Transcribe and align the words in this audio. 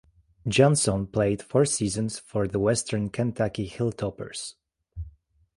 Johnson 0.47 1.05
played 1.05 1.43
four 1.43 1.63
seasons 1.65 2.17
for 2.17 2.47
the 2.47 2.57
Western 2.57 3.09
Kentucky 3.11 3.69
Hilltoppers. 3.69 4.55